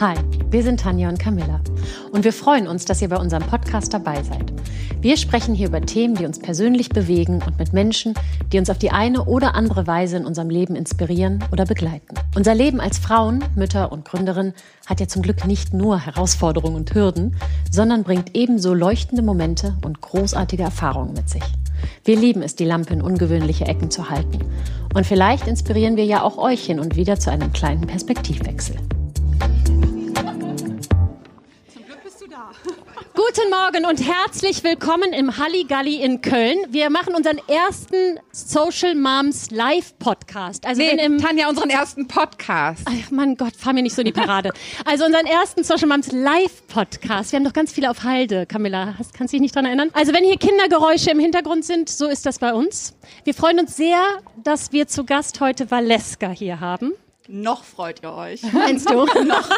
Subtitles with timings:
[0.00, 0.16] Hi,
[0.50, 1.60] wir sind Tanja und Camilla
[2.10, 4.52] und wir freuen uns, dass ihr bei unserem Podcast dabei seid.
[5.00, 8.14] Wir sprechen hier über Themen, die uns persönlich bewegen und mit Menschen,
[8.52, 12.16] die uns auf die eine oder andere Weise in unserem Leben inspirieren oder begleiten.
[12.34, 14.52] Unser Leben als Frauen, Mütter und Gründerin
[14.86, 17.36] hat ja zum Glück nicht nur Herausforderungen und Hürden,
[17.70, 21.44] sondern bringt ebenso leuchtende Momente und großartige Erfahrungen mit sich.
[22.02, 24.40] Wir lieben es, die Lampe in ungewöhnliche Ecken zu halten.
[24.92, 28.76] Und vielleicht inspirieren wir ja auch euch hin und wieder zu einem kleinen Perspektivwechsel.
[33.36, 36.56] Guten Morgen und herzlich willkommen im Halligalli in Köln.
[36.68, 40.64] Wir machen unseren ersten Social Moms Live Podcast.
[40.64, 42.82] Also nee, im Tanja, unseren ersten Podcast.
[42.84, 44.52] Ach, mein Gott, fahr mir nicht so in die Parade.
[44.84, 47.32] Also unseren ersten Social Moms Live Podcast.
[47.32, 48.94] Wir haben doch ganz viele auf Halde, Camilla.
[48.98, 49.90] Hast, kannst du dich nicht dran erinnern?
[49.94, 52.94] Also wenn hier Kindergeräusche im Hintergrund sind, so ist das bei uns.
[53.24, 54.00] Wir freuen uns sehr,
[54.44, 56.92] dass wir zu Gast heute Valeska hier haben.
[57.28, 58.42] Noch freut ihr euch.
[58.52, 58.94] Meinst du?
[59.24, 59.48] Noch.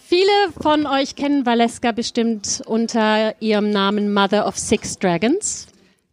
[0.00, 5.68] Viele von euch kennen Valeska bestimmt unter ihrem Namen Mother of Six Dragons.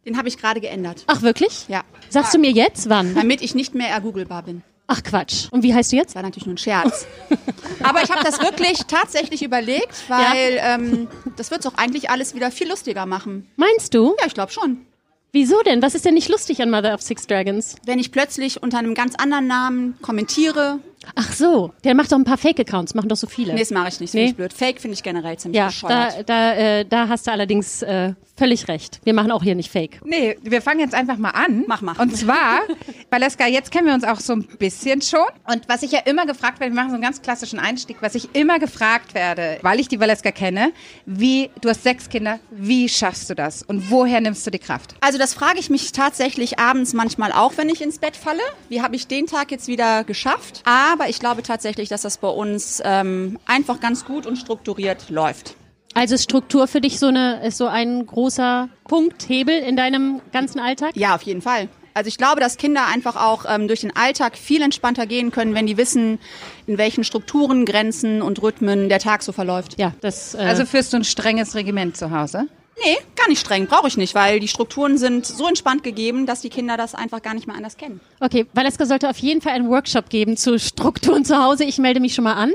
[0.06, 1.04] Den habe ich gerade geändert.
[1.08, 1.66] Ach, wirklich?
[1.68, 1.82] Ja.
[2.08, 3.14] Sagst du mir jetzt wann?
[3.14, 4.62] Damit ich nicht mehr ergooglebar bin.
[4.86, 5.46] Ach Quatsch.
[5.52, 6.10] Und wie heißt du jetzt?
[6.10, 7.06] Das war natürlich nur ein Scherz.
[7.82, 10.74] Aber ich habe das wirklich tatsächlich überlegt, weil ja.
[10.74, 13.48] ähm, das wird es auch eigentlich alles wieder viel lustiger machen.
[13.56, 14.16] Meinst du?
[14.18, 14.84] Ja, ich glaube schon.
[15.32, 15.80] Wieso denn?
[15.80, 17.76] Was ist denn nicht lustig an Mother of Six Dragons?
[17.86, 20.80] Wenn ich plötzlich unter einem ganz anderen Namen kommentiere.
[21.14, 23.54] Ach so, der macht doch ein paar Fake-Accounts, machen doch so viele.
[23.54, 24.20] Nee, das mache ich nicht, nee?
[24.20, 24.52] finde ich blöd.
[24.52, 26.24] Fake finde ich generell ziemlich ja, bescheuert.
[26.26, 29.00] Da, da, äh, da hast du allerdings äh, völlig recht.
[29.04, 30.00] Wir machen auch hier nicht Fake.
[30.04, 31.64] Nee, wir fangen jetzt einfach mal an.
[31.66, 31.94] Mach mal.
[31.98, 32.60] Und zwar,
[33.10, 35.26] Valeska, jetzt kennen wir uns auch so ein bisschen schon.
[35.46, 38.14] Und was ich ja immer gefragt werde, wir machen so einen ganz klassischen Einstieg, was
[38.14, 40.72] ich immer gefragt werde, weil ich die Valeska kenne,
[41.06, 43.62] wie, du hast sechs Kinder, wie schaffst du das?
[43.62, 44.94] Und woher nimmst du die Kraft?
[45.00, 48.42] Also das frage ich mich tatsächlich abends manchmal auch, wenn ich ins Bett falle.
[48.68, 50.62] Wie habe ich den Tag jetzt wieder geschafft?
[50.64, 55.56] Aber ich glaube tatsächlich, dass das bei uns ähm, einfach ganz gut und strukturiert läuft.
[55.94, 60.60] Also Struktur für dich so eine ist so ein großer Punkt, Hebel in deinem ganzen
[60.60, 60.92] Alltag?
[60.94, 61.68] Ja, auf jeden Fall.
[61.94, 65.54] Also ich glaube, dass Kinder einfach auch ähm, durch den Alltag viel entspannter gehen können,
[65.54, 66.20] wenn die wissen,
[66.66, 69.78] in welchen Strukturen, Grenzen und Rhythmen der Tag so verläuft.
[69.78, 70.34] Ja, das.
[70.34, 72.46] Äh also führst du ein strenges Regiment zu Hause?
[72.82, 76.40] Nee, gar nicht streng, brauche ich nicht, weil die Strukturen sind so entspannt gegeben, dass
[76.40, 78.00] die Kinder das einfach gar nicht mehr anders kennen.
[78.20, 81.64] Okay, Valeska sollte auf jeden Fall einen Workshop geben zu Strukturen zu Hause.
[81.64, 82.52] Ich melde mich schon mal an.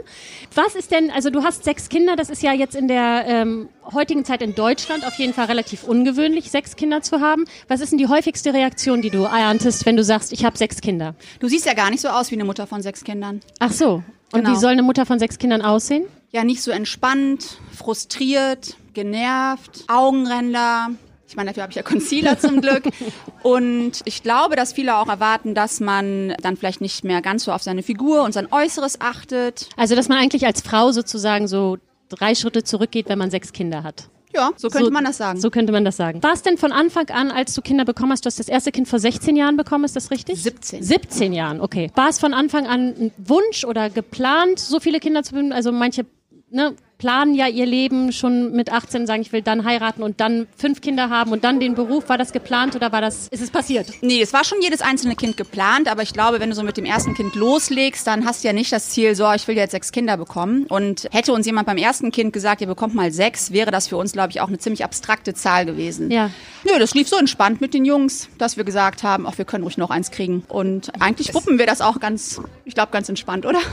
[0.56, 3.70] Was ist denn, also du hast sechs Kinder, das ist ja jetzt in der ähm,
[3.94, 7.46] heutigen Zeit in Deutschland auf jeden Fall relativ ungewöhnlich, sechs Kinder zu haben.
[7.68, 10.82] Was ist denn die häufigste Reaktion, die du erntest, wenn du sagst, ich habe sechs
[10.82, 11.14] Kinder?
[11.40, 13.42] Du siehst ja gar nicht so aus wie eine Mutter von sechs Kindern.
[13.60, 14.04] Ach so.
[14.32, 14.52] Und genau.
[14.52, 16.06] wie soll eine Mutter von sechs Kindern aussehen?
[16.32, 20.90] Ja, nicht so entspannt, frustriert, genervt, Augenränder.
[21.28, 22.86] Ich meine, dafür habe ich ja Concealer zum Glück.
[23.44, 27.52] Und ich glaube, dass viele auch erwarten, dass man dann vielleicht nicht mehr ganz so
[27.52, 29.70] auf seine Figur und sein Äußeres achtet.
[29.78, 31.78] Also, dass man eigentlich als Frau sozusagen so
[32.10, 34.10] drei Schritte zurückgeht, wenn man sechs Kinder hat.
[34.34, 35.40] Ja, so könnte so, man das sagen.
[35.40, 36.22] So könnte man das sagen.
[36.22, 38.74] War es denn von Anfang an, als du Kinder bekommen hast, du hast das erste
[38.74, 40.44] Kind vor 16 Jahren bekommen, ist das richtig?
[40.44, 40.84] 17.
[40.84, 41.90] 17 Jahren, okay.
[41.96, 45.54] War es von Anfang an ein Wunsch oder geplant, so viele Kinder zu bekommen?
[45.54, 46.06] Also manche
[46.50, 50.48] ne, planen ja ihr Leben schon mit 18, sagen, ich will dann heiraten und dann
[50.58, 52.10] fünf Kinder haben und dann den Beruf.
[52.10, 53.88] War das geplant oder war das, ist es passiert?
[54.02, 56.78] Nee, es war schon jedes einzelne Kind geplant, aber ich glaube, wenn du so mit
[56.78, 59.72] dem ersten Kind loslegst, dann hast du ja nicht das Ziel, so, ich will jetzt
[59.72, 60.66] sechs Kinder bekommen.
[60.68, 63.98] Und hätte uns jemand beim ersten Kind gesagt, ihr bekommt mal sechs, wäre das für
[63.98, 66.12] uns, glaube ich, auch eine ziemlich abstrakte Zahl gewesen.
[66.12, 66.32] Ja.
[66.64, 69.64] Nö, das lief so entspannt mit den Jungs, dass wir gesagt haben, ach, wir können
[69.64, 70.44] ruhig noch eins kriegen.
[70.48, 73.60] Und eigentlich wuppen wir das auch ganz, ich glaube, ganz entspannt, oder?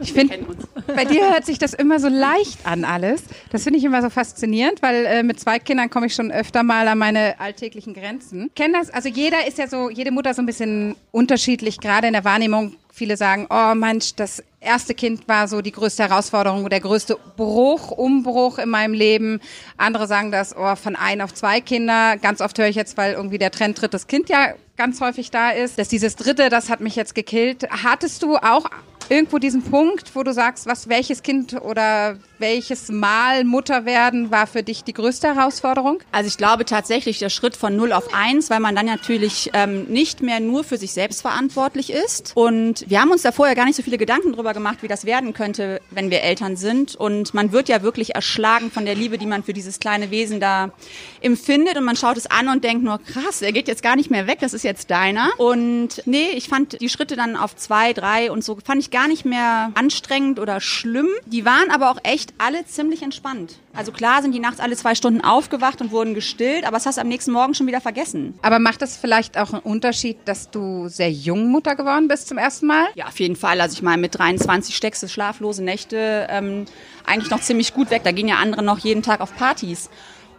[0.00, 0.38] Ich finde,
[0.86, 3.24] bei dir hört sich das immer so leicht an alles.
[3.50, 6.62] Das finde ich immer so faszinierend, weil äh, mit zwei Kindern komme ich schon öfter
[6.62, 8.50] mal an meine alltäglichen Grenzen.
[8.54, 12.12] Kenn das, also jeder ist ja so, jede Mutter so ein bisschen unterschiedlich, gerade in
[12.12, 12.76] der Wahrnehmung.
[12.94, 17.90] Viele sagen, oh Mensch, das erste Kind war so die größte Herausforderung, der größte Bruch,
[17.90, 19.40] Umbruch in meinem Leben.
[19.78, 22.18] Andere sagen das, oh, von ein auf zwei Kinder.
[22.18, 25.50] Ganz oft höre ich jetzt, weil irgendwie der Trend drittes Kind ja ganz häufig da
[25.50, 27.66] ist, dass dieses dritte, das hat mich jetzt gekillt.
[27.70, 28.66] Hattest du auch
[29.08, 34.48] irgendwo diesen Punkt, wo du sagst, was welches Kind oder welches Mal Mutter werden war
[34.48, 36.00] für dich die größte Herausforderung?
[36.10, 39.84] Also ich glaube tatsächlich der Schritt von 0 auf 1, weil man dann natürlich ähm,
[39.84, 42.32] nicht mehr nur für sich selbst verantwortlich ist.
[42.34, 45.04] Und wir haben uns da vorher gar nicht so viele Gedanken drüber gemacht, wie das
[45.04, 46.96] werden könnte, wenn wir Eltern sind.
[46.96, 50.40] Und man wird ja wirklich erschlagen von der Liebe, die man für dieses kleine Wesen
[50.40, 50.72] da
[51.20, 51.76] empfindet.
[51.76, 54.26] Und man schaut es an und denkt nur, krass, er geht jetzt gar nicht mehr
[54.26, 55.30] weg, das ist jetzt deiner.
[55.38, 59.06] Und nee, ich fand die Schritte dann auf zwei, drei und so fand ich gar
[59.06, 61.06] nicht mehr anstrengend oder schlimm.
[61.26, 63.58] Die waren aber auch echt echt alle ziemlich entspannt.
[63.74, 66.98] Also klar sind die nachts alle zwei Stunden aufgewacht und wurden gestillt, aber das hast
[66.98, 68.38] du am nächsten Morgen schon wieder vergessen.
[68.42, 72.38] Aber macht das vielleicht auch einen Unterschied, dass du sehr jung Mutter geworden bist zum
[72.38, 72.86] ersten Mal?
[72.94, 73.60] Ja, auf jeden Fall.
[73.60, 76.66] Also ich meine, mit 23 steckst du schlaflose Nächte ähm,
[77.06, 78.02] eigentlich noch ziemlich gut weg.
[78.04, 79.88] Da gehen ja andere noch jeden Tag auf Partys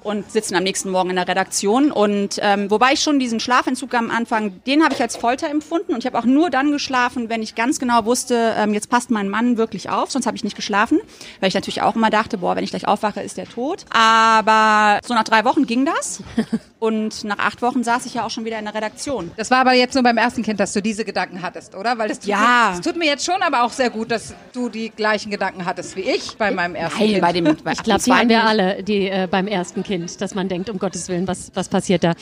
[0.03, 1.91] und sitzen am nächsten Morgen in der Redaktion.
[1.91, 5.94] Und ähm, wobei ich schon diesen Schlafentzug am Anfang, den habe ich als Folter empfunden.
[5.94, 9.11] Und ich habe auch nur dann geschlafen, wenn ich ganz genau wusste, ähm, jetzt passt
[9.11, 10.11] mein Mann wirklich auf.
[10.11, 11.00] Sonst habe ich nicht geschlafen,
[11.39, 13.85] weil ich natürlich auch immer dachte, boah, wenn ich gleich aufwache, ist der tot.
[13.91, 16.21] Aber so nach drei Wochen ging das.
[16.79, 19.31] Und nach acht Wochen saß ich ja auch schon wieder in der Redaktion.
[19.38, 21.97] Das war aber jetzt nur beim ersten Kind, dass du diese Gedanken hattest, oder?
[21.97, 22.38] Weil das tut, Ja.
[22.71, 25.63] mir, das tut mir jetzt schon aber auch sehr gut, dass du die gleichen Gedanken
[25.65, 27.21] hattest wie ich bei meinem ersten Nein, Kind.
[27.21, 30.35] bei dem, bei, Ich glaube, die haben wir alle, die äh, beim ersten Kind, dass
[30.35, 32.13] man denkt, um Gottes Willen, was, was passiert da?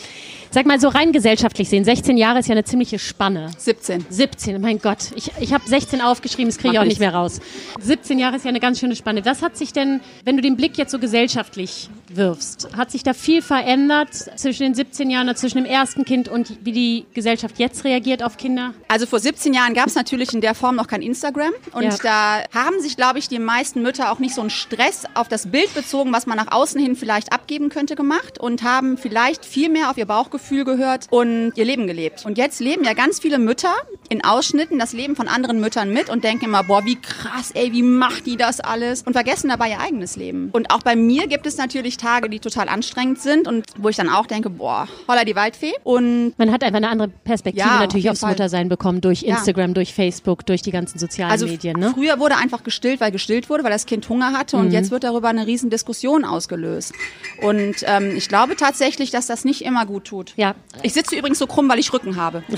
[0.52, 3.50] Sag mal, so rein gesellschaftlich sehen, 16 Jahre ist ja eine ziemliche Spanne.
[3.58, 4.06] 17.
[4.10, 5.12] 17, mein Gott.
[5.16, 7.40] Ich, ich habe 16 aufgeschrieben, das kriege ich auch nicht mehr raus.
[7.80, 9.24] 17 Jahre ist ja eine ganz schöne Spanne.
[9.26, 13.14] Was hat sich denn, wenn du den Blick jetzt so gesellschaftlich wirfst, hat sich da
[13.14, 17.86] viel verändert zwischen den 17 Jahren zwischen dem ersten Kind und wie die Gesellschaft jetzt
[17.86, 18.74] reagiert auf Kinder?
[18.88, 21.52] Also vor 17 Jahren gab es natürlich in der Form noch kein Instagram.
[21.74, 21.96] Und Ja.
[22.04, 25.48] da haben sich, glaube ich, die meisten Mütter auch nicht so einen Stress auf das
[25.52, 29.70] Bild bezogen, was man nach außen hin vielleicht abgeben könnte, gemacht und haben vielleicht viel
[29.70, 32.26] mehr auf ihr Bauchgefühl gehört und ihr Leben gelebt.
[32.26, 33.74] Und jetzt leben ja ganz viele Mütter
[34.12, 37.72] in Ausschnitten das Leben von anderen Müttern mit und denken immer, boah, wie krass, ey,
[37.72, 39.04] wie macht die das alles?
[39.04, 40.50] Und vergessen dabei ihr eigenes Leben.
[40.52, 43.96] Und auch bei mir gibt es natürlich Tage, die total anstrengend sind und wo ich
[43.96, 45.72] dann auch denke, boah, holla die Waldfee.
[45.86, 48.32] Und Man hat einfach eine andere Perspektive Ja, auf natürlich jeden aufs Fall.
[48.32, 49.38] Muttersein bekommen, durch Ja.
[49.38, 51.80] Instagram, durch Facebook, durch die ganzen sozialen Also Medien.
[51.80, 51.92] Ne?
[51.94, 54.64] früher wurde einfach gestillt, weil gestillt wurde, weil das Kind Hunger hatte Mhm.
[54.66, 56.92] und jetzt wird darüber eine riesen Diskussion ausgelöst.
[57.42, 60.34] Und ähm, ich glaube tatsächlich, dass das nicht immer gut tut.
[60.36, 60.54] Ja.
[60.84, 62.44] Ich sitze übrigens so krumm, weil ich Rücken habe.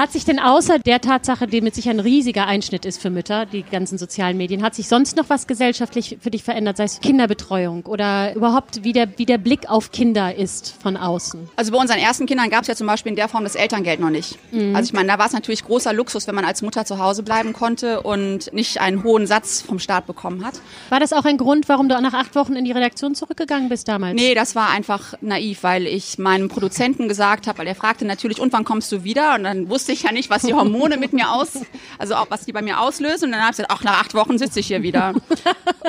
[0.00, 3.44] Hat sich denn außer der Tatsache, die mit sich ein riesiger Einschnitt ist für Mütter,
[3.44, 7.00] die ganzen sozialen Medien, hat sich sonst noch was gesellschaftlich für dich verändert, sei es
[7.00, 11.50] Kinderbetreuung oder überhaupt wie der, wie der Blick auf Kinder ist von außen?
[11.54, 14.00] Also bei unseren ersten Kindern gab es ja zum Beispiel in der Form das Elterngeld
[14.00, 14.38] noch nicht.
[14.52, 14.74] Mhm.
[14.74, 17.22] Also ich meine, da war es natürlich großer Luxus, wenn man als Mutter zu Hause
[17.22, 20.54] bleiben konnte und nicht einen hohen Satz vom Staat bekommen hat.
[20.88, 23.86] War das auch ein Grund, warum du nach acht Wochen in die Redaktion zurückgegangen bist
[23.86, 24.14] damals?
[24.14, 28.40] Nee, das war einfach naiv, weil ich meinem Produzenten gesagt habe, weil er fragte natürlich,
[28.40, 29.34] und wann kommst du wieder?
[29.34, 31.58] Und dann wusste ich ja nicht, was die Hormone mit mir aus,
[31.98, 33.26] also auch was die bei mir auslösen.
[33.26, 35.14] Und dann habe ich gesagt, ach, nach acht Wochen sitze ich hier wieder.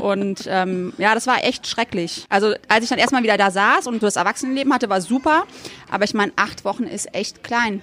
[0.02, 2.26] Und ähm, ja, das war echt schrecklich.
[2.30, 5.44] Also als ich dann erstmal wieder da saß und das Erwachsenenleben hatte, war super.
[5.90, 7.82] Aber ich meine, acht Wochen ist echt klein.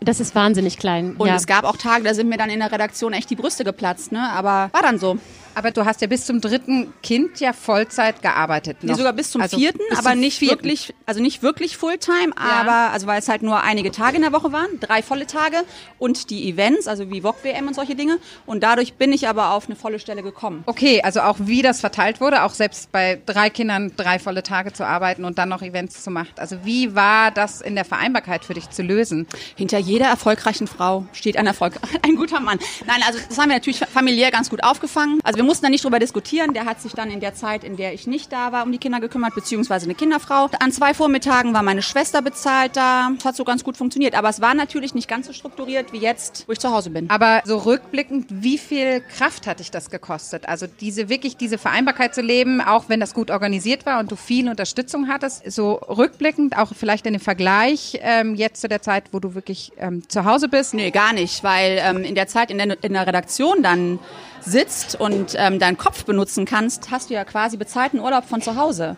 [0.00, 1.16] Das ist wahnsinnig klein.
[1.16, 1.36] Und ja.
[1.36, 4.12] es gab auch Tage, da sind mir dann in der Redaktion echt die Brüste geplatzt.
[4.12, 4.30] Ne?
[4.30, 5.18] Aber war dann so.
[5.56, 8.76] Aber du hast ja bis zum dritten Kind ja Vollzeit gearbeitet.
[8.82, 8.98] Nee, Noch.
[8.98, 10.56] sogar bis zum Also vierten, bis aber zum nicht vierten.
[10.56, 14.34] wirklich, also nicht wirklich Fulltime, aber also weil es halt nur einige Tage in der
[14.34, 15.56] Woche waren, drei volle Tage
[15.98, 18.18] und die Events, also wie VOG WM und solche Dinge.
[18.44, 20.62] Und dadurch bin ich aber auf eine volle Stelle gekommen.
[20.66, 24.74] Okay, also auch wie das verteilt wurde, auch selbst bei drei Kindern drei volle Tage
[24.74, 26.34] zu arbeiten und dann noch Events zu machen.
[26.36, 29.26] Also wie war das in der Vereinbarkeit für dich zu lösen?
[29.54, 32.58] Hinter jeder erfolgreichen Frau steht ein Erfolg, ein guter Mann.
[32.86, 35.18] Nein, also das haben wir natürlich familiär ganz gut aufgefangen.
[35.24, 36.52] Also wir mussten da nicht drüber diskutieren.
[36.52, 38.78] Der hat sich dann in der Zeit, in der ich nicht da war, um die
[38.78, 40.50] Kinder gekümmert, beziehungsweise eine Kinderfrau.
[40.60, 43.10] An zwei Vormittagen war meine Schwester bezahlt da.
[43.14, 44.14] Das hat so ganz gut funktioniert.
[44.14, 47.08] Aber es war natürlich nicht ganz so strukturiert wie jetzt, wo ich zu Hause bin.
[47.10, 50.48] Aber so rückblickend, wie viel Kraft hat dich das gekostet?
[50.48, 54.16] Also diese wirklich diese Vereinbarkeit zu leben, auch wenn das gut organisiert war und du
[54.16, 59.04] viel Unterstützung hattest, so rückblickend, auch vielleicht in dem Vergleich ähm, jetzt zu der Zeit,
[59.12, 60.74] wo du wirklich ähm, zu Hause bist.
[60.74, 63.98] Nee, gar nicht, weil ähm, in der Zeit in der, in der Redaktion dann
[64.40, 68.56] sitzt und ähm, deinen Kopf benutzen kannst, hast du ja quasi bezahlten Urlaub von zu
[68.56, 68.96] Hause.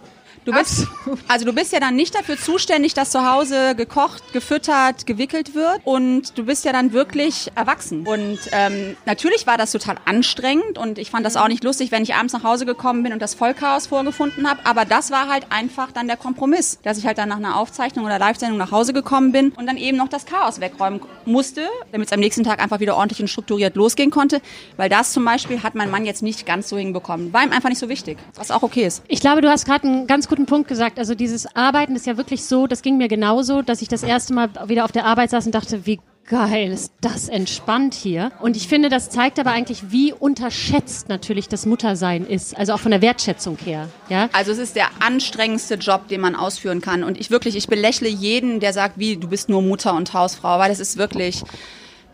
[0.49, 0.87] Du bist,
[1.29, 5.83] also du bist ja dann nicht dafür zuständig, dass zu Hause gekocht, gefüttert, gewickelt wird
[5.85, 8.07] und du bist ja dann wirklich erwachsen.
[8.07, 12.03] Und ähm, natürlich war das total anstrengend und ich fand das auch nicht lustig, wenn
[12.03, 14.61] ich abends nach Hause gekommen bin und das Vollchaos vorgefunden habe.
[14.65, 18.07] Aber das war halt einfach dann der Kompromiss, dass ich halt dann nach einer Aufzeichnung
[18.07, 22.09] oder Live-Sendung nach Hause gekommen bin und dann eben noch das Chaos wegräumen musste, damit
[22.09, 24.41] es am nächsten Tag einfach wieder ordentlich und strukturiert losgehen konnte.
[24.79, 27.35] Weil das zum Beispiel hat mein Mann jetzt nicht ganz so hinbekommen.
[27.35, 29.03] War ihm einfach nicht so wichtig, was auch okay ist.
[29.09, 31.01] Ich glaube, du hast gerade einen ganz guten Punkt gesagt.
[31.01, 34.33] Also dieses Arbeiten ist ja wirklich so, das ging mir genauso, dass ich das erste
[34.35, 38.31] Mal wieder auf der Arbeit saß und dachte, wie geil ist das entspannt hier.
[38.41, 42.57] Und ich finde, das zeigt aber eigentlich, wie unterschätzt natürlich das Muttersein ist.
[42.57, 43.89] Also auch von der Wertschätzung her.
[44.11, 44.29] Ja?
[44.33, 47.03] Also es ist der anstrengendste Job, den man ausführen kann.
[47.03, 50.61] Und ich wirklich, ich belächle jeden, der sagt, wie, du bist nur Mutter und Hausfrau,
[50.61, 51.43] weil das ist wirklich,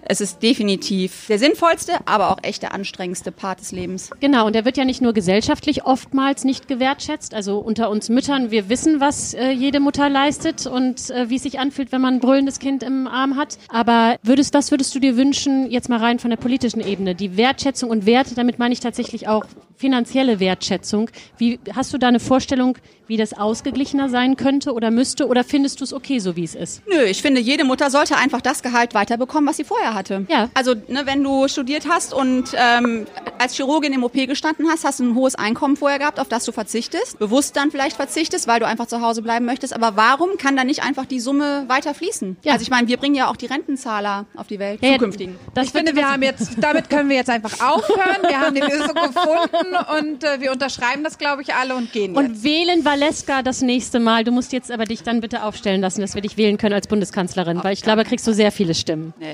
[0.07, 4.11] es ist definitiv der sinnvollste, aber auch echt der anstrengendste Part des Lebens.
[4.21, 7.35] Genau, und der wird ja nicht nur gesellschaftlich oftmals nicht gewertschätzt.
[7.35, 11.43] Also unter uns Müttern, wir wissen, was äh, jede Mutter leistet und äh, wie es
[11.43, 13.59] sich anfühlt, wenn man ein brüllendes Kind im Arm hat.
[13.69, 17.15] Aber würdest, was würdest du dir wünschen, jetzt mal rein von der politischen Ebene?
[17.15, 19.45] Die Wertschätzung und Werte, damit meine ich tatsächlich auch
[19.85, 21.11] finanzielle Wertschätzung.
[21.37, 25.27] Wie hast du da eine Vorstellung, wie das ausgeglichener sein könnte oder müsste?
[25.27, 26.81] Oder findest du es okay, so wie es ist?
[26.87, 30.25] Nö, ich finde, jede Mutter sollte einfach das Gehalt weiterbekommen, was sie vorher hatte.
[30.31, 30.49] Ja.
[30.55, 33.05] Also, ne, wenn du studiert hast und ähm,
[33.39, 36.47] als Chirurgin im OP gestanden hast, hast du ein hohes Einkommen vorher gehabt, auf das
[36.47, 39.75] du verzichtest, bewusst dann vielleicht verzichtest, weil du einfach zu Hause bleiben möchtest.
[39.75, 42.39] Aber warum kann da nicht einfach die Summe weiter fließen?
[42.43, 42.55] Ja.
[42.55, 45.37] Also ich meine, wir bringen ja auch die Rentenzahler auf die Welt, Ja, zukünftigen.
[45.53, 48.23] Das ich finde, wir haben jetzt, damit können wir jetzt einfach aufhören.
[48.27, 52.15] Wir haben die Lösung gefunden und äh, wir unterschreiben das, glaube ich, alle und gehen
[52.15, 52.19] jetzt.
[52.19, 54.25] und wählen Valeska das nächste Mal.
[54.25, 56.87] Du musst jetzt aber dich dann bitte aufstellen lassen, dass wir dich wählen können als
[56.87, 59.13] Bundeskanzlerin, weil ich glaube, da kriegst du sehr viele Stimmen.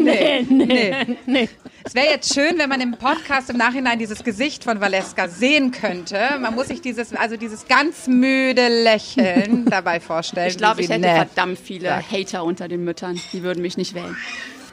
[0.00, 0.46] Nee.
[0.48, 1.16] nee, nee.
[1.26, 1.48] Nee.
[1.84, 5.70] Es wäre jetzt schön, wenn man im Podcast im Nachhinein dieses Gesicht von Valeska sehen
[5.70, 6.18] könnte.
[6.40, 10.48] Man muss sich dieses, also dieses ganz müde Lächeln dabei vorstellen.
[10.48, 12.02] Ich glaube, ich hätte nett verdammt viele.
[12.10, 13.20] Hater unter den Müttern.
[13.32, 14.16] Die würden mich nicht wählen.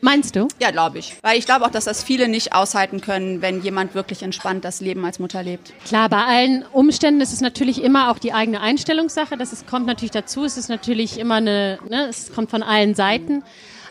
[0.06, 0.48] Meinst du?
[0.62, 1.16] Ja, glaube ich.
[1.24, 4.80] Weil ich glaube auch, dass das viele nicht aushalten können, wenn jemand wirklich entspannt das
[4.80, 5.74] Leben als Mutter lebt.
[5.84, 9.36] Klar, bei allen Umständen ist es natürlich immer auch die eigene Einstellungssache.
[9.36, 10.46] Das ist, kommt natürlich dazu.
[10.46, 13.44] Es ist natürlich immer eine, ne, es kommt von allen Seiten.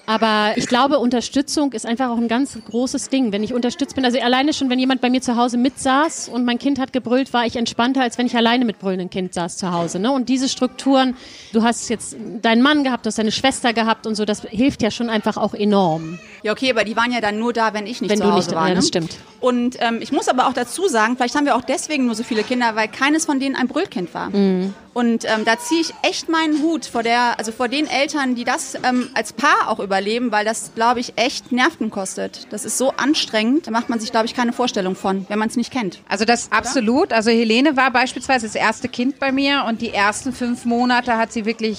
[0.07, 3.33] Aber ich glaube, Unterstützung ist einfach auch ein ganz großes Ding.
[3.33, 6.45] Wenn ich unterstützt bin, also alleine schon, wenn jemand bei mir zu Hause mitsaß und
[6.45, 9.57] mein Kind hat gebrüllt, war ich entspannter, als wenn ich alleine mit brüllendem Kind saß
[9.57, 9.99] zu Hause.
[9.99, 10.11] Ne?
[10.13, 11.17] Und diese Strukturen,
[11.53, 14.83] du hast jetzt deinen Mann gehabt, du hast deine Schwester gehabt und so, das hilft
[14.83, 16.19] ja schon einfach auch enorm.
[16.43, 18.33] Ja, okay, aber die waren ja dann nur da, wenn ich nicht Wenn zu du
[18.33, 18.65] Hause nicht- war.
[18.65, 18.75] ja, ne?
[18.77, 19.17] das stimmt.
[19.41, 22.23] Und ähm, ich muss aber auch dazu sagen, vielleicht haben wir auch deswegen nur so
[22.23, 24.31] viele Kinder, weil keines von denen ein Brüllkind war.
[24.31, 24.75] Mhm.
[24.95, 28.45] Und ähm, da ziehe ich echt meinen Hut vor der, also vor den Eltern, die
[28.45, 32.49] das ähm, als Paar auch überleben, weil das, glaube ich, echt Nerven kostet.
[32.51, 35.49] Das ist so anstrengend, da macht man sich, glaube ich, keine Vorstellung von, wenn man
[35.49, 36.01] es nicht kennt.
[36.09, 37.13] Also das absolut.
[37.13, 41.33] Also Helene war beispielsweise das erste Kind bei mir und die ersten fünf Monate hat
[41.33, 41.79] sie wirklich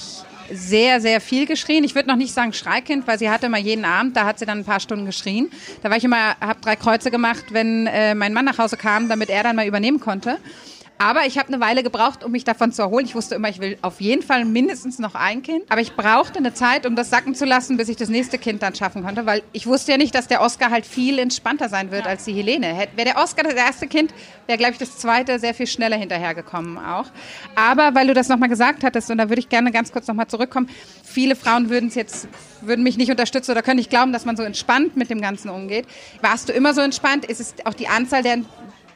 [0.50, 1.84] sehr, sehr viel geschrien.
[1.84, 4.46] Ich würde noch nicht sagen Schreikind, weil sie hatte immer jeden Abend, da hat sie
[4.46, 5.50] dann ein paar Stunden geschrien.
[5.82, 9.08] Da war ich immer, habe drei Kreuze gemacht, wenn äh, mein Mann nach Hause kam,
[9.08, 10.38] damit er dann mal übernehmen konnte.
[10.98, 13.04] Aber ich habe eine Weile gebraucht, um mich davon zu erholen.
[13.04, 15.64] Ich wusste immer, ich will auf jeden Fall mindestens noch ein Kind.
[15.68, 18.62] Aber ich brauchte eine Zeit, um das sacken zu lassen, bis ich das nächste Kind
[18.62, 19.26] dann schaffen konnte.
[19.26, 22.32] Weil ich wusste ja nicht, dass der Oscar halt viel entspannter sein wird als die
[22.32, 22.88] Helene.
[22.96, 24.14] Wäre der Oscar das erste Kind,
[24.46, 27.06] wäre, glaube ich, das zweite sehr viel schneller hinterhergekommen auch.
[27.54, 30.28] Aber weil du das nochmal gesagt hattest, und da würde ich gerne ganz kurz nochmal
[30.28, 30.70] zurückkommen,
[31.04, 32.26] viele Frauen würden es jetzt,
[32.62, 35.50] würden mich nicht unterstützen oder können nicht glauben, dass man so entspannt mit dem Ganzen
[35.50, 35.86] umgeht.
[36.22, 37.26] Warst du immer so entspannt?
[37.26, 38.38] Ist es auch die Anzahl der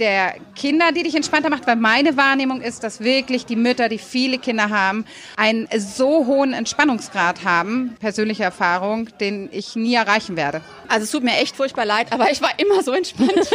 [0.00, 3.98] der Kinder, die dich entspannter macht, weil meine Wahrnehmung ist, dass wirklich die Mütter, die
[3.98, 5.04] viele Kinder haben,
[5.36, 10.62] einen so hohen Entspannungsgrad haben, persönliche Erfahrung, den ich nie erreichen werde.
[10.88, 13.48] Also es tut mir echt furchtbar leid, aber ich war immer so entspannt.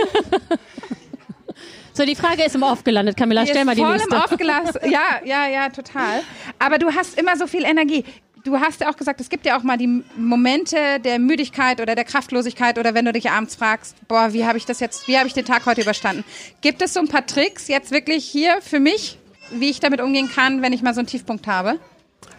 [1.94, 3.16] So, die Frage ist im Off gelandet.
[3.16, 4.14] Camilla, Die stell mal die voll nächste.
[4.14, 4.82] im Aufgelassen.
[4.92, 6.24] Ja, ja, ja, total.
[6.60, 8.04] Aber du hast immer so viel Energie.
[8.46, 11.96] Du hast ja auch gesagt, es gibt ja auch mal die Momente der Müdigkeit oder
[11.96, 15.18] der Kraftlosigkeit oder wenn du dich abends fragst, boah, wie habe ich das jetzt, wie
[15.18, 16.24] habe ich den Tag heute überstanden?
[16.62, 19.18] Gibt es so ein paar Tricks jetzt wirklich hier für mich,
[19.50, 21.80] wie ich damit umgehen kann, wenn ich mal so einen Tiefpunkt habe?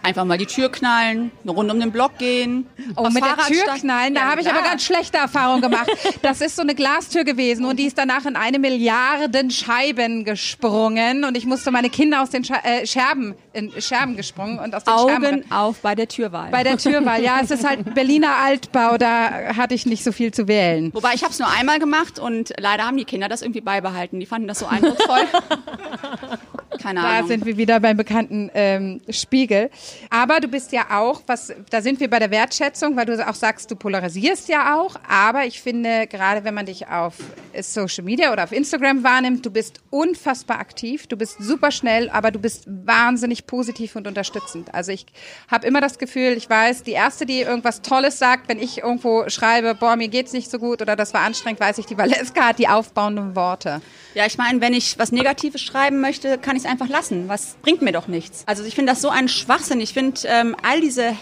[0.06, 2.68] Einfach mal die Tür knallen, eine Runde um den Block gehen.
[2.94, 3.80] Oh, mit der Fahrrad Tür steigen.
[3.80, 5.90] knallen, da Ja, habe ich aber ganz schlechte Erfahrungen gemacht.
[6.22, 11.24] Das ist so eine Glastür gewesen und die ist danach in eine Milliarden Scheiben gesprungen
[11.24, 14.84] und ich musste meine Kinder aus den Sche äh, Scherben, in Scherben gesprungen und aus
[14.84, 15.24] den Scherben.
[15.26, 16.52] Augen auf bei der Türwahl.
[16.52, 20.32] Bei der Türwahl, ja, es ist halt Berliner Altbau, da hatte ich nicht so viel
[20.32, 20.94] zu wählen.
[20.94, 24.20] Wobei ich habe es nur einmal gemacht und leider haben die Kinder das irgendwie beibehalten.
[24.20, 25.22] Die fanden das so eindrucksvoll.
[26.82, 27.28] Keine Da Ahnung.
[27.28, 29.70] sind wir wieder beim bekannten ähm, Spiegel.
[30.10, 33.34] Aber du bist ja auch, was, da sind wir bei der Wertschätzung, weil du auch
[33.34, 34.96] sagst, du polarisierst ja auch.
[35.08, 37.14] Aber ich finde, gerade wenn man dich auf
[37.60, 42.30] Social Media oder auf Instagram wahrnimmt, du bist unfassbar aktiv, du bist super schnell, aber
[42.30, 44.74] du bist wahnsinnig positiv und unterstützend.
[44.74, 45.06] Also ich
[45.50, 49.28] habe immer das Gefühl, ich weiß, die erste, die irgendwas Tolles sagt, wenn ich irgendwo
[49.28, 52.48] schreibe, boah, mir geht's nicht so gut oder das war anstrengend, weiß ich, die Valeska
[52.48, 53.80] hat die aufbauenden Worte.
[54.14, 57.28] Ja, ich meine, wenn ich was Negatives schreiben möchte, kann ich es einfach lassen.
[57.28, 58.44] Was bringt mir doch nichts.
[58.46, 59.80] Also ich finde das so ein Schwachsinn.
[59.80, 61.16] Ich finde ähm, all diese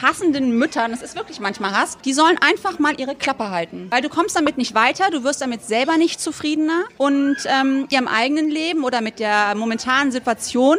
[0.00, 3.88] hassenden Müttern, das ist wirklich manchmal Hass, die sollen einfach mal ihre Klappe halten.
[3.90, 8.08] Weil du kommst damit nicht weiter, du wirst damit selber nicht zufriedener und ähm, ihrem
[8.08, 10.78] eigenen Leben oder mit der momentanen Situation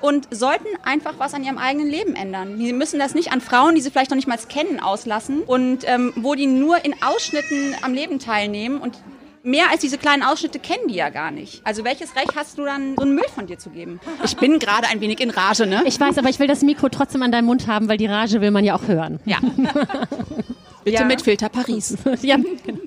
[0.00, 2.58] und sollten einfach was an ihrem eigenen Leben ändern.
[2.58, 5.84] Die müssen das nicht an Frauen, die sie vielleicht noch nicht mal kennen, auslassen und
[5.84, 8.98] ähm, wo die nur in Ausschnitten am Leben teilnehmen und
[9.42, 11.60] mehr als diese kleinen Ausschnitte kennen die ja gar nicht.
[11.64, 14.00] Also welches Recht hast du dann, so einen Müll von dir zu geben?
[14.24, 15.82] Ich bin gerade ein wenig in Rage, ne?
[15.86, 18.40] Ich weiß, aber ich will das Mikro trotzdem an deinem Mund haben, weil die Rage
[18.40, 19.20] will man ja auch hören.
[19.24, 19.38] Ja.
[20.84, 21.04] Bitte Ja.
[21.04, 21.96] mit Filter Paris.
[22.22, 22.78] ja, genau.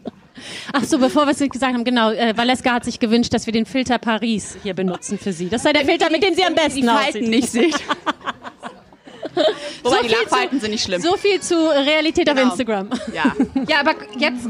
[0.74, 3.54] Ach so, bevor wir es gesagt haben, genau, äh, Valeska hat sich gewünscht, dass wir
[3.54, 5.48] den Filter Paris hier benutzen für sie.
[5.48, 7.28] Das sei der Filter, mit dem sie am besten Die Falten aussieht.
[7.30, 7.76] nicht seht.
[9.84, 11.02] Wobei So die Lachfalten sind nicht schlimm.
[11.02, 12.50] So viel zu Realität auf Genau.
[12.50, 12.90] Instagram.
[13.14, 13.34] ja.
[13.68, 14.48] Ja, aber jetzt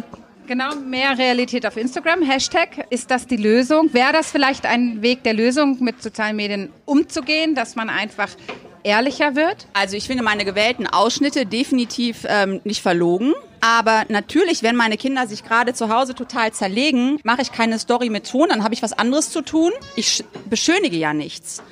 [0.47, 2.21] Genau, mehr Realität auf Instagram.
[2.21, 3.91] Hashtag, ist das die Lösung?
[3.93, 8.29] Wäre das vielleicht ein Weg der Lösung, mit sozialen Medien umzugehen, dass man einfach
[8.83, 9.65] ehrlicher wird?
[9.73, 13.33] Also ich finde meine gewählten Ausschnitte definitiv ähm, nicht verlogen.
[13.59, 18.11] Aber natürlich, wenn meine Kinder sich gerade zu Hause total zerlegen, mache ich keine Story
[18.11, 19.71] mit Ton, dann habe ich was anderes zu tun.
[19.95, 21.63] Ich beschönige ja nichts.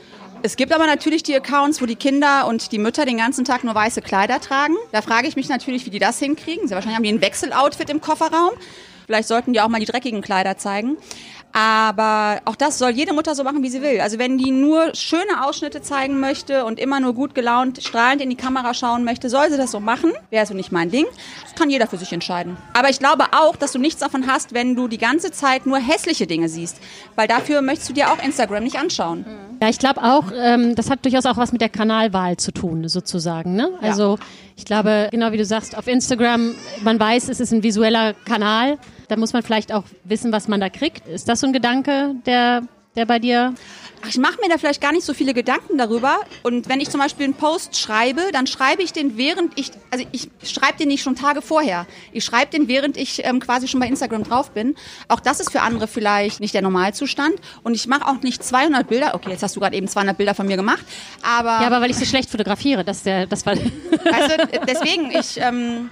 [0.45, 3.63] Es gibt aber natürlich die Accounts, wo die Kinder und die Mütter den ganzen Tag
[3.63, 4.75] nur weiße Kleider tragen.
[4.91, 6.67] Da frage ich mich natürlich, wie die das hinkriegen.
[6.67, 8.51] Sehr wahrscheinlich haben die ein Wechseloutfit im Kofferraum.
[9.05, 10.97] Vielleicht sollten die auch mal die dreckigen Kleider zeigen.
[11.53, 14.01] Aber auch das soll jede Mutter so machen, wie sie will.
[14.01, 18.31] Also wenn die nur schöne Ausschnitte zeigen möchte und immer nur gut gelaunt, strahlend in
[18.31, 20.11] die Kamera schauen möchte, soll sie das so machen.
[20.31, 21.05] Wäre so nicht mein Ding.
[21.43, 22.57] Das kann jeder für sich entscheiden.
[22.73, 25.77] Aber ich glaube auch, dass du nichts davon hast, wenn du die ganze Zeit nur
[25.77, 26.77] hässliche Dinge siehst.
[27.15, 29.23] Weil dafür möchtest du dir auch Instagram nicht anschauen.
[29.61, 32.87] Ja, ich glaube auch, ähm, das hat durchaus auch was mit der Kanalwahl zu tun,
[32.87, 33.55] sozusagen.
[33.55, 33.69] Ne?
[33.79, 34.17] Also
[34.57, 38.79] ich glaube, genau wie du sagst, auf Instagram, man weiß, es ist ein visueller Kanal.
[39.13, 41.07] Da muss man vielleicht auch wissen, was man da kriegt.
[41.07, 42.63] Ist das so ein Gedanke, der,
[42.95, 43.53] der bei dir
[44.05, 46.17] Ach, ich mache mir da vielleicht gar nicht so viele Gedanken darüber.
[46.41, 50.05] Und wenn ich zum Beispiel einen Post schreibe, dann schreibe ich den während ich, also
[50.11, 51.87] ich schreibe den nicht schon Tage vorher.
[52.11, 54.75] Ich schreibe den während ich ähm, quasi schon bei Instagram drauf bin.
[55.07, 57.35] Auch das ist für andere vielleicht nicht der Normalzustand.
[57.63, 59.15] Und ich mache auch nicht 200 Bilder.
[59.15, 60.83] Okay, jetzt hast du gerade eben 200 Bilder von mir gemacht.
[61.21, 63.53] Aber ja, aber weil ich so schlecht fotografiere, das, der, das war.
[63.53, 64.35] Also
[64.67, 65.89] deswegen ich ähm,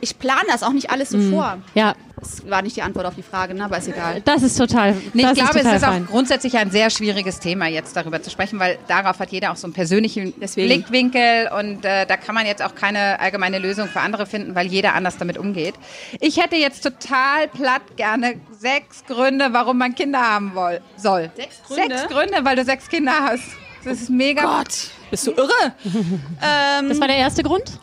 [0.00, 1.30] ich plane das auch nicht alles so Mhm.
[1.32, 1.58] vor.
[1.74, 3.64] ja, Das war nicht die Antwort auf die Frage, ne?
[3.64, 4.22] aber ist egal.
[4.24, 4.94] das ist total.
[5.12, 6.04] Nee, das ich glaube, ist total es ist fein.
[6.04, 9.56] auch grundsätzlich ein sehr schwieriges Thema, jetzt darüber zu sprechen, weil darauf hat jeder auch
[9.56, 10.66] so einen persönlichen Deswegen.
[10.68, 14.66] Blickwinkel und äh, da kann man jetzt auch keine allgemeine Lösung für andere finden, weil
[14.66, 15.74] jeder anders damit umgeht.
[16.20, 21.30] Ich hätte jetzt total platt gerne sechs Gründe, warum man Kinder haben woll soll.
[21.36, 21.98] Sechs Gründe?
[21.98, 23.44] Sechs Gründe, weil du sechs Kinder hast.
[23.84, 24.42] Das ist mega.
[24.42, 25.50] Gott, bist du irre?
[25.84, 27.78] ähm, Das war der erste Grund?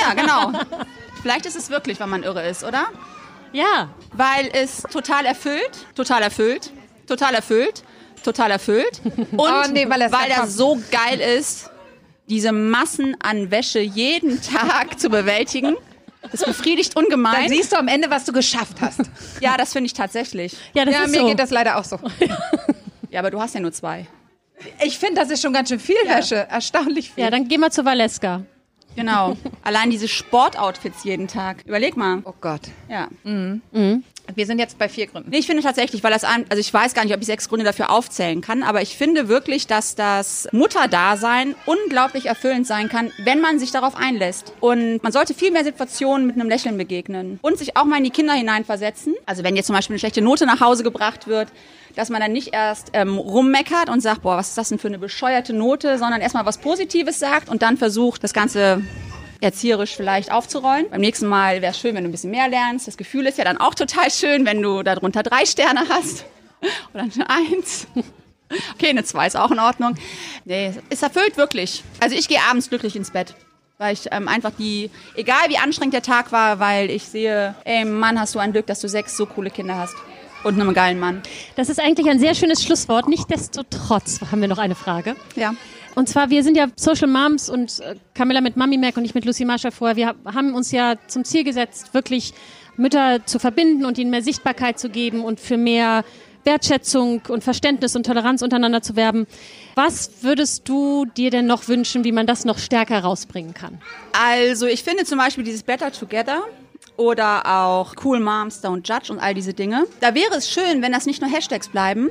[0.00, 0.52] ja, genau.
[1.22, 2.86] Vielleicht ist es wirklich, weil man irre ist, oder?
[3.52, 3.88] Ja.
[4.12, 6.72] Weil es total erfüllt, total erfüllt,
[7.06, 7.84] total erfüllt,
[8.24, 9.00] total erfüllt.
[9.04, 11.70] Und Oh nee, weil weil da das so geil ist,
[12.28, 15.76] diese Massen an Wäsche jeden Tag zu bewältigen.
[16.30, 17.48] Das befriedigt Dann ungemein.
[17.48, 19.00] siehst du am Ende, was du geschafft hast.
[19.40, 20.56] Ja, das finde ich tatsächlich.
[20.72, 21.26] Ja, das ja, ist mir so.
[21.26, 21.98] geht das leider auch so.
[23.10, 24.06] Ja, aber du hast ja nur zwei.
[24.84, 26.46] Ich finde, das ist schon ganz schön viel Wäsche.
[26.48, 27.24] Erstaunlich viel.
[27.24, 28.42] ja, dann geh mal zu Valeska.
[28.96, 29.36] Genau.
[29.62, 31.62] Allein diese Sportoutfits jeden Tag.
[31.66, 32.20] Überleg mal.
[32.24, 32.62] oh Gott.
[32.88, 33.08] Ja.
[34.34, 35.30] Wir sind jetzt bei vier Gründen.
[35.30, 37.64] Nee, ich finde tatsächlich, weil das also ich weiß gar nicht, ob ich sechs Gründe
[37.64, 43.40] dafür aufzählen kann, aber ich finde wirklich, dass das Mutterdasein unglaublich erfüllend sein kann, wenn
[43.40, 44.52] man sich darauf einlässt.
[44.60, 48.04] Und man sollte viel mehr Situationen mit einem Lächeln begegnen und sich auch mal in
[48.04, 49.14] die Kinder hineinversetzen.
[49.26, 51.48] Also wenn jetzt zum Beispiel eine schlechte Note nach Hause gebracht wird,
[51.96, 54.88] dass man dann nicht erst ähm, rummeckert und sagt, boah, was ist das denn für
[54.88, 58.82] eine bescheuerte Note, sondern erstmal was Positives sagt und dann versucht, das Ganze
[59.42, 60.86] erzieherisch vielleicht aufzurollen.
[60.90, 62.86] Beim nächsten Mal wäre es schön, wenn du ein bisschen mehr lernst.
[62.86, 66.24] Das Gefühl ist ja dann auch total schön, wenn du darunter drei Sterne hast
[66.94, 67.86] oder eine Eins.
[68.74, 69.94] Okay, eine Zwei ist auch in Ordnung.
[70.44, 71.82] Nee, es erfüllt wirklich.
[72.00, 73.34] Also ich gehe abends glücklich ins Bett.
[73.78, 77.86] Weil ich ähm, einfach die, egal wie anstrengend der Tag war, weil ich sehe, ey
[77.86, 79.94] Mann, hast du ein Glück, dass du sechs so coole Kinder hast.
[80.44, 81.22] Und einen geilen Mann.
[81.56, 83.08] Das ist eigentlich ein sehr schönes Schlusswort.
[83.08, 85.16] Nichtsdestotrotz haben wir noch eine Frage.
[85.34, 85.54] Ja.
[85.94, 89.14] Und zwar, wir sind ja Social Moms und äh, Camilla mit Mami Mac und ich
[89.14, 89.96] mit Lucy Marshall vorher.
[89.96, 92.32] Wir hab- haben uns ja zum Ziel gesetzt, wirklich
[92.76, 96.04] Mütter zu verbinden und ihnen mehr Sichtbarkeit zu geben und für mehr
[96.44, 99.26] Wertschätzung und Verständnis und Toleranz untereinander zu werben.
[99.74, 103.78] Was würdest du dir denn noch wünschen, wie man das noch stärker rausbringen kann?
[104.12, 106.40] Also ich finde zum Beispiel dieses Better Together
[106.96, 109.84] oder auch Cool Moms Don't Judge und all diese Dinge.
[110.00, 112.10] Da wäre es schön, wenn das nicht nur Hashtags bleiben,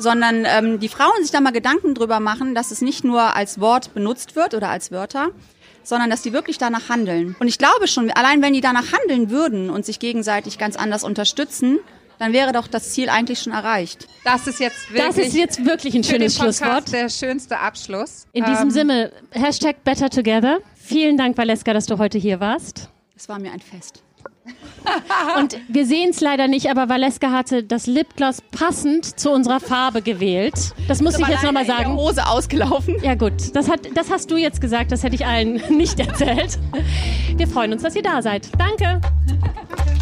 [0.00, 3.60] sondern ähm, die Frauen sich da mal Gedanken drüber machen, dass es nicht nur als
[3.60, 5.28] Wort benutzt wird oder als Wörter,
[5.82, 7.36] sondern dass die wirklich danach handeln.
[7.38, 11.04] Und ich glaube schon, allein wenn die danach handeln würden und sich gegenseitig ganz anders
[11.04, 11.78] unterstützen,
[12.18, 14.06] dann wäre doch das Ziel eigentlich schon erreicht.
[14.24, 16.92] Das ist jetzt wirklich, Das ist jetzt wirklich ein schönes Schlusswort.
[16.92, 18.26] der schönste Abschluss.
[18.32, 20.58] In diesem Ähm, Sinne, Hashtag Better Together.
[20.76, 22.90] Vielen Dank, Valeska, dass du heute hier warst.
[23.16, 24.02] Es war mir ein Fest.
[25.38, 30.02] Und wir sehen es leider nicht, aber Valeska hatte das Lipgloss passend zu unserer Farbe
[30.02, 30.74] gewählt.
[30.88, 31.96] Das muss ich jetzt nochmal sagen.
[31.96, 32.96] Hose ausgelaufen.
[33.02, 36.58] Ja gut, das, hat, das hast du jetzt gesagt, das hätte ich allen nicht erzählt.
[37.36, 38.48] Wir freuen uns, dass ihr da seid.
[38.58, 39.00] Danke.